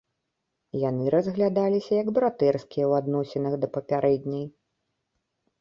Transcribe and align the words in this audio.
Яны 0.89 1.03
разглядаліся 1.15 1.93
як 2.01 2.07
братэрскія 2.19 2.85
ў 2.87 2.91
адносінах 3.05 3.53
да 3.67 3.71
папярэдняй. 3.77 4.45